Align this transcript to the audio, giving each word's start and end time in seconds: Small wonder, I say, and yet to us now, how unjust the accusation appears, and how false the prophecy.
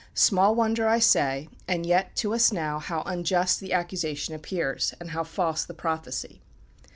Small 0.15 0.55
wonder, 0.55 0.87
I 0.87 0.97
say, 0.97 1.47
and 1.67 1.85
yet 1.85 2.15
to 2.15 2.33
us 2.33 2.51
now, 2.51 2.79
how 2.79 3.03
unjust 3.05 3.59
the 3.59 3.71
accusation 3.73 4.33
appears, 4.33 4.95
and 4.99 5.11
how 5.11 5.23
false 5.23 5.63
the 5.63 5.75
prophecy. 5.75 6.41